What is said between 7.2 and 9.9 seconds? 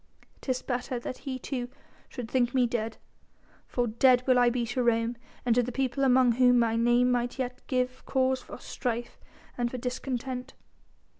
yet give cause for strife and for